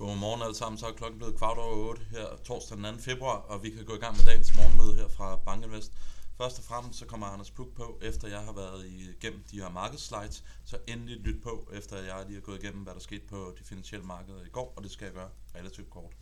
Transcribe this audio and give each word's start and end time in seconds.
Godmorgen 0.00 0.42
alle 0.42 0.54
sammen, 0.54 0.78
så 0.78 0.86
er 0.86 0.92
klokken 0.92 1.18
blevet 1.18 1.36
kvart 1.36 1.58
over 1.58 1.88
8 1.88 2.02
her 2.10 2.26
torsdag 2.44 2.76
den 2.76 2.96
2. 2.96 3.00
februar, 3.00 3.36
og 3.36 3.62
vi 3.62 3.70
kan 3.70 3.84
gå 3.84 3.94
i 3.94 3.98
gang 3.98 4.16
med 4.16 4.24
dagens 4.24 4.56
morgenmøde 4.56 4.94
her 4.96 5.08
fra 5.08 5.36
Bankinvest. 5.36 5.92
Først 6.36 6.58
og 6.58 6.64
fremmest 6.64 6.98
så 6.98 7.06
kommer 7.06 7.26
Anders 7.26 7.50
Puk 7.50 7.74
på, 7.74 7.98
efter 8.02 8.28
jeg 8.28 8.40
har 8.40 8.52
været 8.52 8.86
igennem 8.86 9.44
de 9.50 9.60
her 9.60 9.70
markedsslides, 9.70 10.44
så 10.64 10.78
endelig 10.88 11.16
lyt 11.16 11.42
på, 11.42 11.70
efter 11.72 11.96
jeg 11.96 12.24
lige 12.26 12.34
har 12.34 12.40
gået 12.40 12.62
igennem, 12.62 12.82
hvad 12.82 12.94
der 12.94 13.00
skete 13.00 13.26
på 13.28 13.54
de 13.58 13.64
finansielle 13.64 14.06
markeder 14.06 14.44
i 14.44 14.48
går, 14.48 14.72
og 14.76 14.82
det 14.82 14.90
skal 14.90 15.04
jeg 15.04 15.14
gøre 15.14 15.30
relativt 15.54 15.90
kort. 15.90 16.12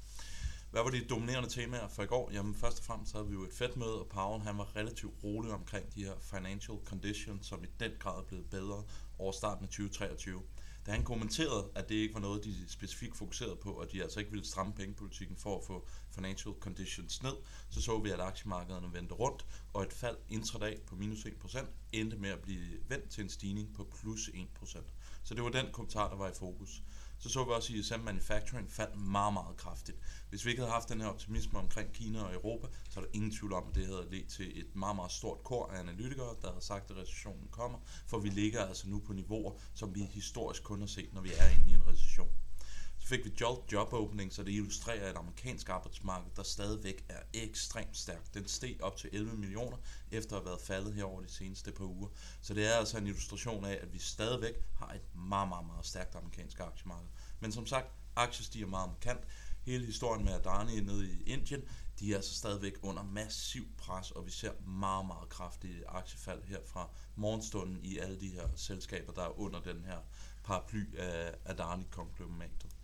Hvad 0.70 0.82
var 0.82 0.90
de 0.90 1.04
dominerende 1.04 1.48
temaer 1.48 1.88
for 1.88 2.02
i 2.02 2.06
går? 2.06 2.30
Jamen 2.32 2.54
først 2.54 2.78
og 2.78 2.84
fremmest 2.84 3.12
havde 3.12 3.26
vi 3.26 3.32
jo 3.32 3.42
et 3.44 3.52
fedt 3.52 3.76
møde, 3.76 4.00
og 4.00 4.06
Powell 4.08 4.42
han 4.42 4.58
var 4.58 4.76
relativt 4.76 5.14
rolig 5.24 5.52
omkring 5.52 5.94
de 5.94 6.04
her 6.04 6.14
financial 6.20 6.78
conditions, 6.84 7.46
som 7.46 7.64
i 7.64 7.66
den 7.80 7.92
grad 7.98 8.18
er 8.18 8.26
blevet 8.26 8.50
bedre 8.50 8.82
over 9.18 9.32
starten 9.32 9.64
af 9.64 9.68
2023 9.68 10.42
da 10.88 10.92
han 10.92 11.04
kommenterede, 11.04 11.70
at 11.74 11.88
det 11.88 11.94
ikke 11.94 12.14
var 12.14 12.20
noget, 12.20 12.44
de 12.44 12.54
specifikt 12.68 13.16
fokuserede 13.16 13.56
på, 13.56 13.72
og 13.72 13.92
de 13.92 14.02
altså 14.02 14.20
ikke 14.20 14.30
ville 14.30 14.46
stramme 14.46 14.72
pengepolitikken 14.72 15.36
for 15.36 15.58
at 15.58 15.64
få 15.64 15.88
financial 16.10 16.54
conditions 16.60 17.22
ned, 17.22 17.32
så 17.70 17.82
så 17.82 17.98
vi, 17.98 18.10
at 18.10 18.20
aktiemarkederne 18.20 18.92
vendte 18.92 19.14
rundt, 19.14 19.46
og 19.72 19.82
et 19.82 19.92
fald 19.92 20.16
intradag 20.28 20.80
på 20.86 20.96
minus 20.96 21.26
1% 21.26 21.66
endte 21.92 22.16
med 22.16 22.30
at 22.30 22.40
blive 22.40 22.78
vendt 22.88 23.10
til 23.10 23.24
en 23.24 23.30
stigning 23.30 23.74
på 23.74 23.84
plus 24.00 24.28
1%. 24.28 24.78
Så 25.22 25.34
det 25.34 25.44
var 25.44 25.50
den 25.50 25.66
kommentar, 25.72 26.08
der 26.08 26.16
var 26.16 26.28
i 26.28 26.34
fokus 26.34 26.82
så 27.18 27.28
så 27.28 27.44
vi 27.44 27.50
også, 27.50 27.72
at 27.72 27.78
ISM 27.78 28.00
Manufacturing 28.00 28.70
faldt 28.70 29.00
meget, 29.00 29.32
meget 29.32 29.56
kraftigt. 29.56 29.98
Hvis 30.30 30.44
vi 30.44 30.50
ikke 30.50 30.62
havde 30.62 30.72
haft 30.72 30.88
den 30.88 31.00
her 31.00 31.08
optimisme 31.08 31.58
omkring 31.58 31.92
Kina 31.92 32.22
og 32.22 32.34
Europa, 32.34 32.66
så 32.90 33.00
er 33.00 33.04
der 33.04 33.10
ingen 33.12 33.30
tvivl 33.30 33.52
om, 33.52 33.68
at 33.68 33.74
det 33.74 33.86
havde 33.86 34.08
ledt 34.10 34.28
til 34.28 34.60
et 34.60 34.76
meget, 34.76 34.96
meget 34.96 35.12
stort 35.12 35.44
kor 35.44 35.66
af 35.66 35.78
analytikere, 35.78 36.36
der 36.42 36.48
havde 36.50 36.64
sagt, 36.64 36.90
at 36.90 36.96
recessionen 36.96 37.48
kommer, 37.50 37.78
for 38.06 38.18
vi 38.18 38.28
ligger 38.28 38.64
altså 38.64 38.88
nu 38.88 38.98
på 39.00 39.12
niveauer, 39.12 39.52
som 39.74 39.94
vi 39.94 40.04
historisk 40.04 40.62
kun 40.62 40.80
har 40.80 40.86
set, 40.86 41.14
når 41.14 41.20
vi 41.20 41.30
er 41.38 41.48
inde 41.48 41.70
i 41.70 41.74
en 41.74 41.86
recession 41.86 42.30
fik 43.08 43.24
vi 43.24 43.32
job, 43.40 43.72
job 43.72 43.92
opening, 43.92 44.32
så 44.32 44.42
det 44.42 44.52
illustrerer 44.52 45.10
et 45.10 45.16
amerikansk 45.16 45.68
arbejdsmarked, 45.68 46.30
der 46.36 46.42
stadigvæk 46.42 47.04
er 47.08 47.20
ekstremt 47.34 47.96
stærkt. 47.96 48.34
Den 48.34 48.48
steg 48.48 48.82
op 48.82 48.96
til 48.96 49.10
11 49.12 49.36
millioner, 49.36 49.76
efter 50.10 50.36
at 50.36 50.42
have 50.42 50.46
været 50.46 50.60
faldet 50.60 50.94
her 50.94 51.04
over 51.04 51.20
de 51.20 51.28
seneste 51.28 51.72
par 51.72 51.84
uger. 51.84 52.08
Så 52.40 52.54
det 52.54 52.66
er 52.66 52.72
altså 52.72 52.98
en 52.98 53.06
illustration 53.06 53.64
af, 53.64 53.78
at 53.82 53.92
vi 53.92 53.98
stadigvæk 53.98 54.54
har 54.74 54.92
et 54.92 55.14
meget, 55.14 55.48
meget, 55.48 55.66
meget 55.66 55.86
stærkt 55.86 56.14
amerikansk 56.14 56.60
aktiemarked. 56.60 57.08
Men 57.40 57.52
som 57.52 57.66
sagt, 57.66 57.86
aktier 58.16 58.44
stiger 58.44 58.66
meget 58.66 58.88
markant. 58.88 59.20
Hele 59.62 59.86
historien 59.86 60.24
med 60.24 60.32
Adani 60.32 60.80
nede 60.80 61.12
i 61.12 61.22
Indien, 61.22 61.62
de 62.00 62.12
er 62.12 62.16
altså 62.16 62.34
stadigvæk 62.34 62.74
under 62.82 63.02
massiv 63.02 63.66
pres, 63.78 64.10
og 64.10 64.26
vi 64.26 64.30
ser 64.30 64.52
meget, 64.66 65.06
meget 65.06 65.28
kraftige 65.28 65.88
aktiefald 65.88 66.42
her 66.44 66.58
fra 66.66 66.88
morgenstunden 67.16 67.84
i 67.84 67.98
alle 67.98 68.20
de 68.20 68.28
her 68.28 68.48
selskaber, 68.56 69.12
der 69.12 69.22
er 69.22 69.40
under 69.40 69.60
den 69.60 69.84
her 69.84 69.98
paraply 70.44 70.96
af 70.96 71.34
Adani-konglomeratet 71.44 72.78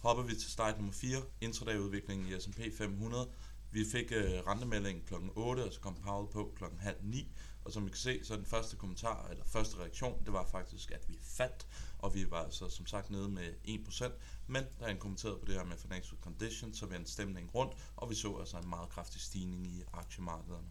hopper 0.00 0.22
vi 0.22 0.34
til 0.34 0.50
slide 0.50 0.74
nummer 0.76 0.92
4, 0.92 1.22
intraday-udviklingen 1.40 2.28
i 2.28 2.40
S&P 2.40 2.60
500. 2.78 3.30
Vi 3.72 3.84
fik 3.92 4.12
øh, 4.12 4.24
rentemeldingen 4.46 5.04
kl. 5.06 5.14
8, 5.36 5.60
og 5.64 5.72
så 5.72 5.80
kom 5.80 5.94
Powell 5.94 6.32
på 6.32 6.54
kl. 6.56 6.64
halv 6.78 6.96
9. 7.02 7.32
Og 7.64 7.72
som 7.72 7.86
I 7.86 7.88
kan 7.88 7.96
se, 7.96 8.24
så 8.24 8.36
den 8.36 8.46
første 8.46 8.76
kommentar, 8.76 9.28
eller 9.28 9.44
første 9.44 9.76
reaktion, 9.78 10.24
det 10.24 10.32
var 10.32 10.46
faktisk, 10.46 10.90
at 10.90 11.08
vi 11.08 11.18
faldt, 11.22 11.66
og 11.98 12.14
vi 12.14 12.30
var 12.30 12.44
altså 12.44 12.68
som 12.68 12.86
sagt 12.86 13.10
nede 13.10 13.28
med 13.28 13.52
1%. 13.68 14.10
Men 14.46 14.64
da 14.80 14.86
han 14.86 14.98
kommenterede 14.98 15.38
på 15.38 15.46
det 15.46 15.54
her 15.54 15.64
med 15.64 15.76
financial 15.76 16.18
conditions, 16.20 16.78
så 16.78 16.86
vendte 16.86 17.12
stemningen 17.12 17.50
rundt, 17.50 17.74
og 17.96 18.10
vi 18.10 18.14
så 18.14 18.36
altså 18.36 18.56
en 18.56 18.68
meget 18.68 18.88
kraftig 18.88 19.20
stigning 19.20 19.66
i 19.66 19.82
aktiemarkederne. 19.92 20.68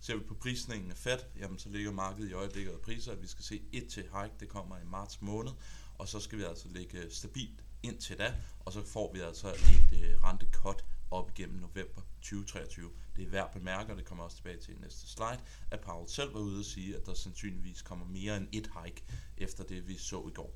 Ser 0.00 0.16
vi 0.16 0.24
på 0.24 0.34
prisningen 0.34 0.90
af 0.90 0.96
Fed, 0.96 1.18
jamen 1.36 1.58
så 1.58 1.68
ligger 1.68 1.92
markedet 1.92 2.30
i 2.30 2.32
øjeblikket 2.32 2.72
af 2.72 2.80
priser, 2.80 3.12
at 3.12 3.22
vi 3.22 3.26
skal 3.26 3.44
se 3.44 3.62
et 3.72 3.88
til 3.88 4.02
hike, 4.02 4.34
det 4.40 4.48
kommer 4.48 4.78
i 4.78 4.84
marts 4.84 5.22
måned, 5.22 5.52
og 5.98 6.08
så 6.08 6.20
skal 6.20 6.38
vi 6.38 6.44
altså 6.44 6.68
ligge 6.68 6.98
øh, 6.98 7.10
stabilt 7.10 7.64
indtil 7.82 8.18
da, 8.18 8.34
og 8.60 8.72
så 8.72 8.84
får 8.84 9.12
vi 9.12 9.20
altså 9.20 9.48
et 9.48 10.00
øh, 10.02 10.24
rentekot 10.24 10.84
op 11.10 11.30
igennem 11.30 11.56
november 11.56 12.02
2023. 12.22 12.90
Det 13.16 13.24
er 13.24 13.28
værd 13.30 13.44
at 13.44 13.50
bemærke, 13.50 13.92
og 13.92 13.98
det 13.98 14.04
kommer 14.04 14.24
også 14.24 14.36
tilbage 14.36 14.58
til 14.58 14.74
i 14.74 14.78
næste 14.78 15.08
slide, 15.08 15.40
at 15.70 15.80
Powell 15.80 16.08
selv 16.08 16.34
var 16.34 16.40
ude 16.40 16.58
og 16.58 16.64
sige, 16.64 16.96
at 16.96 17.06
der 17.06 17.14
sandsynligvis 17.14 17.82
kommer 17.82 18.06
mere 18.06 18.36
end 18.36 18.48
et 18.52 18.70
hike 18.82 19.04
efter 19.36 19.64
det, 19.64 19.88
vi 19.88 19.96
så 19.96 20.28
i 20.28 20.32
går. 20.34 20.54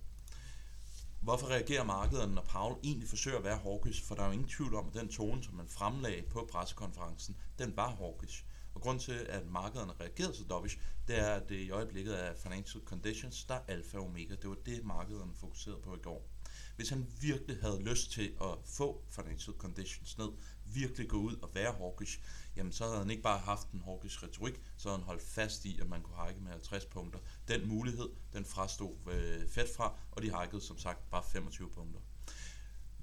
Hvorfor 1.20 1.46
reagerer 1.46 1.84
markederne, 1.84 2.34
når 2.34 2.42
Powell 2.42 2.76
egentlig 2.84 3.08
forsøger 3.08 3.38
at 3.38 3.44
være 3.44 3.58
hawkish? 3.58 4.04
For 4.04 4.14
der 4.14 4.22
er 4.22 4.26
jo 4.26 4.32
ingen 4.32 4.48
tvivl 4.48 4.75
om, 4.75 4.88
at 4.88 4.94
den 4.94 5.08
tone, 5.08 5.44
som 5.44 5.54
man 5.54 5.69
fremlagde 5.69 6.22
på 6.22 6.48
pressekonferencen, 6.52 7.36
den 7.58 7.76
var 7.76 7.94
hawkish. 7.94 8.44
Og 8.75 8.80
grund 8.80 9.00
til, 9.00 9.12
at 9.12 9.46
markederne 9.46 9.92
reagerede 10.00 10.34
så 10.34 10.44
dovish, 10.44 10.78
det 11.08 11.19
er, 11.19 11.34
at 11.34 11.48
det 11.48 11.56
i 11.56 11.70
øjeblikket 11.70 12.25
er 12.25 12.34
financial 12.34 12.84
conditions, 12.84 13.44
der 13.44 13.54
er 13.54 13.60
alfa 13.69 13.98
og 13.98 14.04
omega. 14.04 14.34
Det 14.34 14.50
var 14.50 14.56
det, 14.66 14.84
markederne 14.84 15.34
fokuserede 15.34 15.80
på 15.80 15.94
i 15.94 15.98
går. 16.02 16.28
Hvis 16.76 16.88
han 16.88 17.06
virkelig 17.20 17.56
havde 17.60 17.82
lyst 17.82 18.10
til 18.10 18.34
at 18.40 18.58
få 18.64 19.04
financial 19.10 19.56
conditions 19.56 20.18
ned, 20.18 20.28
virkelig 20.64 21.08
gå 21.08 21.16
ud 21.16 21.36
og 21.42 21.50
være 21.54 21.72
hawkish, 21.72 22.20
jamen 22.56 22.72
så 22.72 22.84
havde 22.84 22.98
han 22.98 23.10
ikke 23.10 23.22
bare 23.22 23.38
haft 23.38 23.70
en 23.70 23.82
hawkish 23.84 24.22
retorik, 24.22 24.60
så 24.76 24.88
havde 24.88 24.98
han 24.98 25.06
holdt 25.06 25.22
fast 25.22 25.64
i, 25.64 25.80
at 25.80 25.88
man 25.88 26.02
kunne 26.02 26.26
hike 26.26 26.40
med 26.40 26.50
50 26.50 26.84
punkter. 26.84 27.18
Den 27.48 27.68
mulighed, 27.68 28.08
den 28.32 28.44
frastod 28.44 28.94
øh, 29.10 29.48
Fed 29.48 29.74
fra, 29.76 29.98
og 30.10 30.22
de 30.22 30.40
hikede 30.40 30.60
som 30.60 30.78
sagt 30.78 31.10
bare 31.10 31.22
25 31.32 31.70
punkter. 31.70 32.00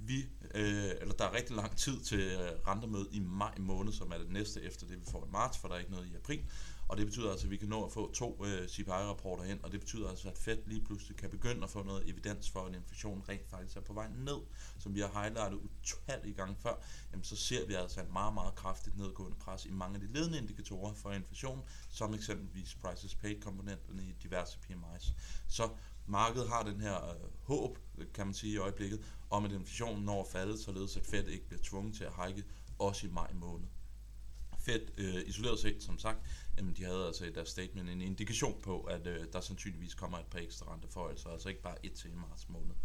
Vi, 0.01 0.29
øh, 0.55 0.91
eller 1.01 1.13
der 1.13 1.25
er 1.25 1.33
rigtig 1.33 1.55
lang 1.55 1.77
tid 1.77 1.99
til 1.99 2.19
øh, 2.19 2.51
rentemøde 2.67 3.07
i 3.11 3.19
maj 3.19 3.57
måned, 3.57 3.93
som 3.93 4.11
er 4.11 4.17
det 4.17 4.31
næste 4.31 4.61
efter 4.61 4.87
det, 4.87 4.99
vi 4.99 5.05
får 5.11 5.25
i 5.25 5.31
marts, 5.31 5.57
for 5.57 5.67
der 5.67 5.75
er 5.75 5.79
ikke 5.79 5.91
noget 5.91 6.07
i 6.07 6.15
april. 6.15 6.41
Og 6.89 6.97
det 6.97 7.05
betyder 7.05 7.31
altså, 7.31 7.47
at 7.47 7.51
vi 7.51 7.57
kan 7.57 7.67
nå 7.67 7.85
at 7.85 7.91
få 7.91 8.11
to 8.13 8.45
øh, 8.45 8.67
CPI-rapporter 8.67 9.43
ind, 9.43 9.59
og 9.63 9.71
det 9.71 9.79
betyder 9.79 10.09
altså, 10.09 10.29
at 10.29 10.37
Fed 10.37 10.57
lige 10.65 10.85
pludselig 10.85 11.17
kan 11.17 11.29
begynde 11.29 11.63
at 11.63 11.69
få 11.69 11.83
noget 11.83 12.09
evidens 12.09 12.49
for, 12.49 12.65
at 12.65 12.75
inflationen 12.75 13.29
rent 13.29 13.49
faktisk 13.49 13.77
er 13.77 13.81
på 13.81 13.93
vej 13.93 14.07
ned, 14.17 14.37
som 14.79 14.95
vi 14.95 14.99
har 14.99 15.21
highlightet 15.21 15.59
utallige 15.59 16.33
gange 16.33 16.55
før, 16.59 16.73
jamen 17.11 17.23
så 17.23 17.35
ser 17.35 17.67
vi 17.67 17.73
altså 17.73 18.01
en 18.01 18.13
meget, 18.13 18.33
meget 18.33 18.55
kraftigt 18.55 18.97
nedgående 18.97 19.37
pres 19.39 19.65
i 19.65 19.71
mange 19.71 19.95
af 19.95 20.01
de 20.01 20.13
ledende 20.13 20.37
indikatorer 20.37 20.93
for 20.93 21.11
inflation, 21.11 21.63
som 21.89 22.13
eksempelvis 22.13 22.75
prices 22.75 23.15
paid-komponenterne 23.15 24.03
i 24.03 24.15
diverse 24.23 24.59
PMIs. 24.59 25.13
Så 25.47 25.69
markedet 26.09 26.49
har 26.49 26.63
den 26.63 26.81
her 26.81 27.09
øh, 27.09 27.15
håb, 27.43 27.77
kan 28.13 28.25
man 28.25 28.33
sige 28.33 28.53
i 28.53 28.57
øjeblikket, 28.57 28.99
om 29.29 29.45
at 29.45 29.51
inflationen 29.51 30.05
når 30.05 30.21
at 30.21 30.27
falde, 30.27 30.63
således 30.63 30.97
at 30.97 31.05
Fed 31.05 31.27
ikke 31.27 31.47
bliver 31.47 31.61
tvunget 31.63 31.95
til 31.95 32.03
at 32.03 32.25
hike 32.25 32.43
også 32.79 33.07
i 33.07 33.09
maj 33.09 33.33
måned. 33.33 33.67
Fed 34.59 34.87
øh, 34.97 35.27
isoleret 35.27 35.59
set, 35.59 35.83
som 35.83 35.99
sagt, 35.99 36.19
jamen 36.57 36.75
de 36.75 36.83
havde 36.83 37.05
altså 37.05 37.25
i 37.25 37.31
deres 37.31 37.49
statement 37.49 37.89
en 37.89 38.01
indikation 38.01 38.61
på, 38.61 38.81
at 38.81 39.07
øh, 39.07 39.25
der 39.33 39.41
sandsynligvis 39.41 39.93
kommer 39.93 40.17
et 40.17 40.25
par 40.25 40.39
ekstra 40.39 40.73
renteforholdelser, 40.73 41.29
altså 41.29 41.49
ikke 41.49 41.61
bare 41.61 41.85
et 41.85 41.93
til 41.93 42.11
i 42.11 42.15
marts 42.15 42.49
måned. 42.49 42.75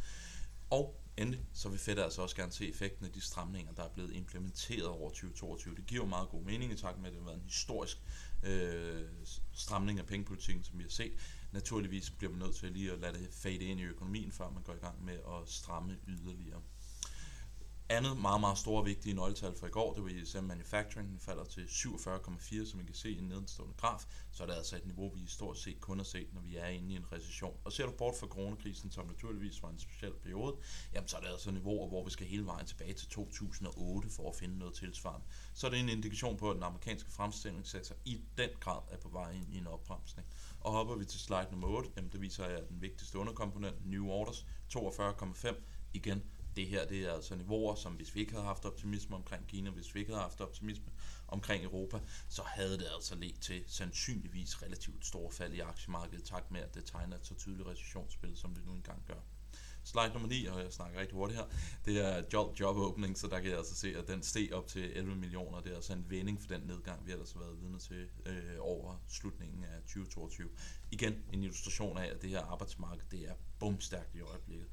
Og 0.71 1.01
endelig, 1.17 1.41
så 1.53 1.69
vil 1.69 1.79
Fed 1.79 1.99
altså 1.99 2.23
også 2.23 2.37
gerne 2.37 2.53
se 2.53 2.69
effekten 2.69 3.07
af 3.07 3.13
de 3.13 3.21
stramninger, 3.21 3.73
der 3.73 3.83
er 3.83 3.89
blevet 3.89 4.13
implementeret 4.13 4.87
over 4.87 5.11
2022. 5.11 5.75
Det 5.75 5.87
giver 5.87 6.03
jo 6.03 6.09
meget 6.09 6.29
god 6.29 6.43
mening 6.43 6.73
i 6.73 6.77
takt 6.77 6.99
med, 6.99 7.07
at 7.07 7.13
det 7.13 7.21
har 7.21 7.27
været 7.27 7.39
en 7.39 7.47
historisk 7.47 7.99
øh, 8.43 9.05
stramning 9.53 9.99
af 9.99 10.07
pengepolitikken, 10.07 10.65
som 10.65 10.79
vi 10.79 10.83
har 10.83 10.91
set. 10.91 11.13
Naturligvis 11.55 12.11
bliver 12.11 12.31
man 12.31 12.39
nødt 12.39 12.55
til 12.55 12.73
lige 12.73 12.93
at 12.93 12.99
lade 12.99 13.19
det 13.19 13.29
fade 13.33 13.65
ind 13.65 13.81
i 13.81 13.85
økonomien, 13.85 14.33
før 14.33 14.51
man 14.51 14.63
går 14.63 14.73
i 14.73 14.77
gang 14.77 15.05
med 15.05 15.15
at 15.15 15.49
stramme 15.49 15.99
yderligere. 16.09 16.63
Andet 17.89 18.17
meget, 18.17 18.41
meget 18.41 18.59
store 18.59 18.85
vigtige 18.85 19.15
nøgletal 19.15 19.55
for 19.57 19.67
i 19.67 19.71
går, 19.71 19.95
det 19.95 20.03
var 20.03 20.09
ISM 20.09 20.45
Manufacturing, 20.45 21.09
den 21.09 21.21
falder 21.21 21.45
til 21.45 21.61
47,4, 21.61 22.71
som 22.71 22.81
I 22.81 22.85
kan 22.85 22.95
se 22.95 23.11
i 23.11 23.19
en 23.19 23.29
nedenstående 23.29 23.75
graf, 23.77 24.07
så 24.33 24.43
er 24.43 24.47
det 24.47 24.55
altså 24.55 24.77
et 24.77 24.87
niveau, 24.87 25.09
vi 25.09 25.27
stort 25.27 25.59
set 25.59 25.81
kun 25.81 25.99
har 25.99 26.05
set, 26.05 26.35
når 26.35 26.41
vi 26.41 26.57
er 26.57 26.67
inde 26.67 26.93
i 26.93 26.97
en 26.97 27.13
recession. 27.13 27.57
Og 27.65 27.73
ser 27.73 27.87
du 27.87 27.93
bort 27.93 28.15
fra 28.21 28.27
coronakrisen, 28.27 28.91
som 28.91 29.07
naturligvis 29.07 29.63
var 29.63 29.71
en 29.71 29.79
speciel 29.79 30.13
periode, 30.23 30.57
jamen 30.95 31.09
så 31.09 31.17
er 31.17 31.21
det 31.21 31.29
altså 31.29 31.51
niveauer, 31.51 31.89
hvor 31.89 32.05
vi 32.05 32.11
skal 32.11 32.27
hele 32.27 32.47
vejen 32.47 32.67
tilbage 32.67 32.93
til 32.93 33.09
2008 33.09 34.11
for 34.11 34.31
at 34.31 34.37
finde 34.37 34.59
noget 34.59 34.75
tilsvarende. 34.75 35.27
Så 35.55 35.67
er 35.67 35.71
det 35.71 35.81
en 35.81 35.89
indikation 35.89 36.37
på, 36.37 36.51
at 36.51 36.55
den 36.55 36.63
amerikanske 36.63 37.11
fremstillingssektor 37.11 37.97
i 38.05 38.21
den 38.39 38.51
grad 38.61 38.81
er 38.91 38.97
på 38.97 39.09
vej 39.09 39.33
ind 39.33 39.55
i 39.55 39.59
en 39.59 39.67
opbremsning. 39.67 40.29
Og 40.61 40.73
hopper 40.73 40.97
vi 40.97 41.05
til 41.05 41.21
slide 41.21 41.49
nummer 41.51 41.69
8, 41.69 41.91
jamen 41.97 42.13
det 42.13 42.21
viser 42.21 42.49
jeg 42.49 42.69
den 42.69 42.83
vigtigste 42.83 43.19
underkomponent, 43.19 43.87
New 43.87 44.07
Orders, 44.07 44.47
42,5. 44.77 45.55
Igen, 45.95 46.23
det 46.57 46.67
her 46.67 46.87
det 46.87 47.01
er 47.01 47.13
altså 47.13 47.35
niveauer, 47.35 47.75
som 47.75 47.93
hvis 47.93 48.15
vi 48.15 48.21
ikke 48.21 48.33
havde 48.33 48.45
haft 48.45 48.65
optimisme 48.65 49.17
omkring 49.17 49.47
Kina, 49.47 49.71
hvis 49.71 49.95
vi 49.95 50.01
ikke 50.01 50.13
havde 50.13 50.23
haft 50.23 50.41
optimisme 50.41 50.93
omkring 51.29 51.65
Europa, 51.65 52.01
så 52.29 52.43
havde 52.43 52.79
det 52.79 52.87
altså 52.95 53.15
ledt 53.15 53.41
til 53.41 53.65
sandsynligvis 53.67 54.63
relativt 54.63 55.07
store 55.07 55.33
fald 55.33 55.53
i 55.53 55.61
aktiemarkedet, 55.61 56.25
tak 56.25 56.51
med, 56.51 56.61
at 56.61 56.75
det 56.75 56.85
tegner 56.85 57.17
et 57.17 57.27
så 57.27 57.35
tydeligt 57.35 57.69
recessionsspil, 57.69 58.37
som 58.37 58.55
det 58.55 58.67
nu 58.67 58.73
engang 58.73 59.03
gør. 59.07 59.21
Slide 59.87 60.13
nummer 60.13 60.29
9, 60.29 60.47
og 60.47 60.61
jeg 60.61 60.73
snakker 60.73 61.01
rigtig 61.01 61.17
hurtigt 61.17 61.39
her, 61.39 61.47
det 61.85 62.01
er 62.01 62.23
job, 62.33 62.61
job 62.61 62.77
opening, 62.77 63.19
så 63.19 63.27
der 63.27 63.41
kan 63.41 63.51
jeg 63.51 63.59
altså 63.59 63.75
se, 63.75 63.95
at 63.99 64.09
den 64.09 64.23
steg 64.23 64.53
op 64.53 64.67
til 64.67 64.97
11 64.97 65.17
millioner. 65.17 65.61
Det 65.61 65.71
er 65.71 65.77
altså 65.77 65.93
en 65.93 66.07
vending 66.09 66.41
for 66.41 66.49
den 66.49 66.61
nedgang, 66.67 67.07
vi 67.07 67.11
har 67.11 67.19
altså 67.19 67.39
været 67.39 67.61
vidne 67.61 67.79
til 67.79 68.09
øh, 68.27 68.57
over 68.59 69.05
slutningen 69.09 69.65
af 69.65 69.81
2022. 69.81 70.49
Igen 70.91 71.23
en 71.33 71.43
illustration 71.43 71.99
af, 71.99 72.07
at 72.07 72.23
det 72.23 72.31
her 72.31 72.41
arbejdsmarked, 72.41 73.03
det 73.11 73.29
er 73.29 73.35
bumstærkt 73.59 74.15
i 74.15 74.21
øjeblikket 74.21 74.67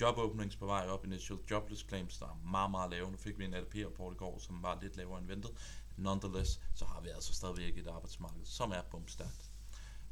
job 0.00 0.18
openings 0.18 0.56
på 0.56 0.66
vej 0.66 0.86
op, 0.88 1.04
initial 1.04 1.38
jobless 1.50 1.84
claims, 1.88 2.18
der 2.18 2.26
er 2.26 2.40
meget, 2.50 2.70
meget 2.70 2.90
lave. 2.90 3.10
Nu 3.10 3.16
fik 3.16 3.38
vi 3.38 3.44
en 3.44 3.54
ADP-rapport 3.54 4.14
i 4.14 4.16
går, 4.16 4.38
som 4.38 4.62
var 4.62 4.78
lidt 4.82 4.96
lavere 4.96 5.18
end 5.18 5.26
ventet. 5.26 5.50
Nonetheless, 5.96 6.60
så 6.74 6.84
har 6.84 7.00
vi 7.00 7.08
altså 7.08 7.34
stadigvæk 7.34 7.78
et 7.78 7.86
arbejdsmarked, 7.86 8.44
som 8.44 8.70
er 8.70 8.82
bumstærkt. 8.90 9.50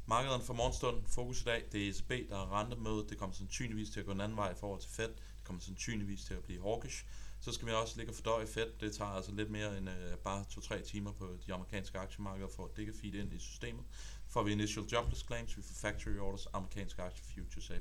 Markederne 0.05 0.43
for 0.43 0.53
morgenstunden, 0.53 1.07
fokus 1.07 1.41
i 1.41 1.43
dag, 1.43 1.63
det 1.71 1.85
er 1.85 1.89
ECB, 1.89 2.29
der 2.29 2.35
har 2.37 2.59
rentemøde. 2.59 3.05
Det 3.09 3.17
kommer 3.17 3.35
sandsynligvis 3.35 3.89
til 3.89 3.99
at 3.99 4.05
gå 4.05 4.11
en 4.11 4.21
anden 4.21 4.37
vej 4.37 4.51
i 4.51 4.55
forhold 4.55 4.81
til 4.81 4.89
Fed. 4.89 5.07
Det 5.07 5.43
kommer 5.43 5.61
sandsynligvis 5.61 6.23
til 6.23 6.33
at 6.33 6.43
blive 6.43 6.61
hawkish. 6.61 7.05
Så 7.39 7.51
skal 7.51 7.67
vi 7.67 7.71
også 7.71 7.97
ligge 7.97 8.11
og 8.11 8.15
fordøje 8.15 8.47
Fed. 8.47 8.71
Det 8.79 8.95
tager 8.95 9.11
altså 9.11 9.31
lidt 9.31 9.51
mere 9.51 9.77
end 9.77 9.89
øh, 9.89 10.17
bare 10.17 10.45
2-3 10.51 10.83
timer 10.83 11.11
på 11.11 11.37
de 11.47 11.53
amerikanske 11.53 11.99
aktiemarkeder 11.99 12.49
for 12.55 12.65
at 12.65 12.77
det 12.77 12.85
kan 12.85 12.95
feed 13.01 13.13
ind 13.13 13.33
i 13.33 13.39
systemet. 13.39 13.83
Får 14.27 14.43
vi 14.43 14.51
initial 14.51 14.85
jobless 14.85 15.25
claims, 15.25 15.57
vi 15.57 15.61
får 15.61 15.73
factory 15.73 16.17
orders, 16.17 16.47
amerikanske 16.53 17.01
aktiefutures 17.01 17.69
A+. 17.69 17.73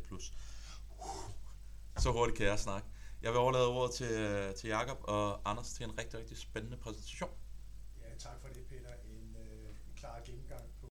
Så 2.07 2.13
hurtigt 2.13 2.39
kan 2.39 2.47
jeg 2.47 2.59
snakke. 2.59 2.89
Jeg 3.23 3.31
vil 3.33 3.39
overlade 3.39 3.69
ordet 3.69 3.95
til, 3.95 4.11
øh, 4.11 4.55
til 4.55 4.69
Jakob 4.69 4.99
og 5.03 5.51
Anders 5.51 5.69
til 5.73 5.85
en 5.85 5.99
rigtig, 5.99 6.19
rigtig 6.21 6.37
spændende 6.39 6.77
præsentation. 6.77 7.31
Ja, 8.03 8.11
tak 8.19 8.37
for 8.43 8.49
det, 8.49 8.67
Peter. 8.71 8.93
En, 9.05 9.37
øh, 9.45 9.69
en 9.69 9.95
klar 9.97 10.21
gennemgang 10.27 10.65